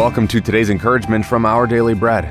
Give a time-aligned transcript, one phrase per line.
[0.00, 2.24] Welcome to today's encouragement from Our Daily Bread.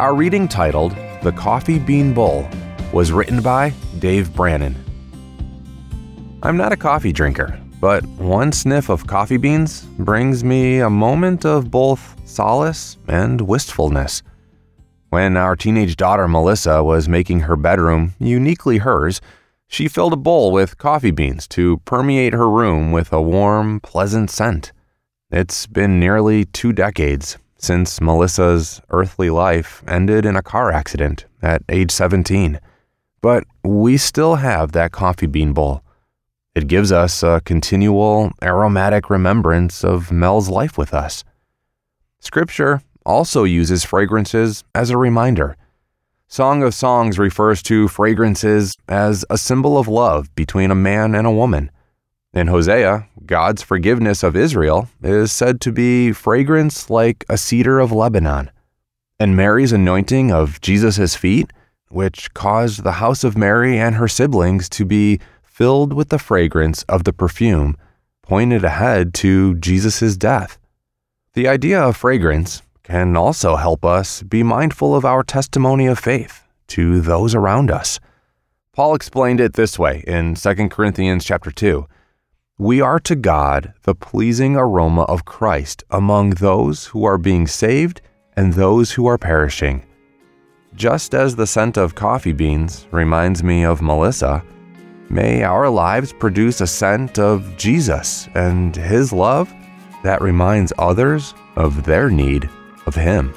[0.00, 0.90] Our reading titled
[1.22, 2.48] The Coffee Bean Bowl
[2.92, 4.74] was written by Dave Branon.
[6.42, 11.44] I'm not a coffee drinker, but one sniff of coffee beans brings me a moment
[11.46, 14.24] of both solace and wistfulness.
[15.10, 19.20] When our teenage daughter Melissa was making her bedroom uniquely hers,
[19.68, 24.28] she filled a bowl with coffee beans to permeate her room with a warm, pleasant
[24.28, 24.72] scent.
[25.30, 31.62] It's been nearly two decades since Melissa's earthly life ended in a car accident at
[31.68, 32.60] age 17.
[33.22, 35.82] But we still have that coffee bean bowl.
[36.54, 41.24] It gives us a continual aromatic remembrance of Mel's life with us.
[42.20, 45.56] Scripture also uses fragrances as a reminder.
[46.28, 51.26] Song of Songs refers to fragrances as a symbol of love between a man and
[51.26, 51.72] a woman.
[52.32, 57.92] In Hosea, God's forgiveness of Israel is said to be fragrance like a cedar of
[57.92, 58.50] Lebanon.
[59.18, 61.52] And Mary's anointing of Jesus' feet,
[61.88, 66.82] which caused the house of Mary and her siblings to be filled with the fragrance
[66.84, 67.76] of the perfume,
[68.22, 70.58] pointed ahead to Jesus' death.
[71.32, 76.44] The idea of fragrance can also help us be mindful of our testimony of faith
[76.68, 77.98] to those around us.
[78.72, 81.86] Paul explained it this way in 2 Corinthians chapter 2.
[82.58, 88.00] We are to God the pleasing aroma of Christ among those who are being saved
[88.34, 89.84] and those who are perishing.
[90.74, 94.42] Just as the scent of coffee beans reminds me of Melissa,
[95.10, 99.52] may our lives produce a scent of Jesus and His love
[100.02, 102.48] that reminds others of their need
[102.86, 103.34] of Him.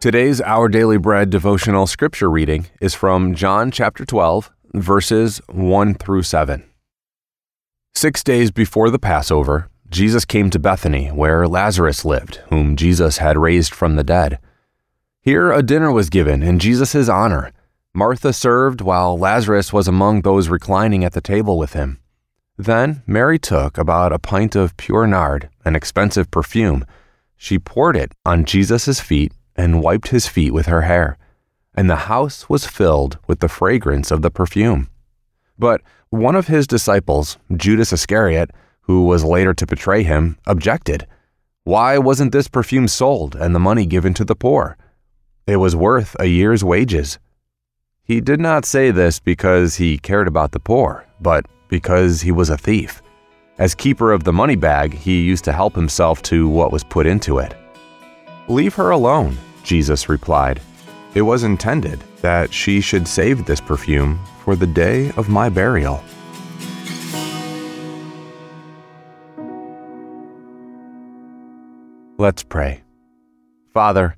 [0.00, 6.22] Today's Our Daily Bread devotional scripture reading is from John chapter 12, verses 1 through
[6.22, 6.62] 7.
[7.96, 13.36] Six days before the Passover, Jesus came to Bethany, where Lazarus lived, whom Jesus had
[13.36, 14.38] raised from the dead.
[15.20, 17.50] Here a dinner was given in Jesus' honor.
[17.92, 21.98] Martha served while Lazarus was among those reclining at the table with him.
[22.56, 26.86] Then Mary took about a pint of pure nard, an expensive perfume.
[27.36, 31.18] She poured it on Jesus' feet and wiped his feet with her hair,
[31.74, 34.88] and the house was filled with the fragrance of the perfume.
[35.58, 38.52] But one of his disciples, Judas Iscariot,
[38.82, 41.06] who was later to betray him, objected.
[41.64, 44.78] Why wasn't this perfume sold and the money given to the poor?
[45.46, 47.18] It was worth a year's wages.
[48.02, 52.48] He did not say this because he cared about the poor, but because he was
[52.48, 53.02] a thief.
[53.58, 57.06] As keeper of the money bag, he used to help himself to what was put
[57.06, 57.54] into it.
[58.48, 59.36] Leave her alone,
[59.68, 60.62] Jesus replied.
[61.14, 66.02] It was intended that she should save this perfume for the day of my burial.
[72.16, 72.82] Let's pray.
[73.74, 74.16] Father,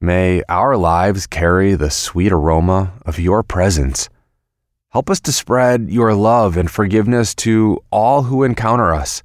[0.00, 4.08] may our lives carry the sweet aroma of your presence.
[4.90, 9.22] Help us to spread your love and forgiveness to all who encounter us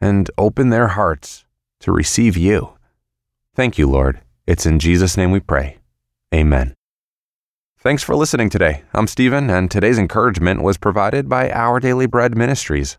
[0.00, 1.44] and open their hearts
[1.80, 2.74] to receive you.
[3.56, 4.20] Thank you, Lord.
[4.46, 5.78] It's in Jesus' name we pray.
[6.34, 6.74] Amen.
[7.78, 8.82] Thanks for listening today.
[8.92, 12.98] I'm Stephen, and today's encouragement was provided by Our Daily Bread Ministries.